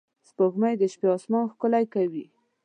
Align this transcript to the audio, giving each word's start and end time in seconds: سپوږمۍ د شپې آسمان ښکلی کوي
سپوږمۍ 0.29 0.73
د 0.77 0.83
شپې 0.93 1.07
آسمان 1.15 1.45
ښکلی 1.53 1.85
کوي 1.93 2.25